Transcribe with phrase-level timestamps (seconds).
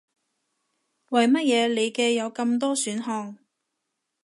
[1.09, 3.37] 為乜嘢你嘅有咁多選項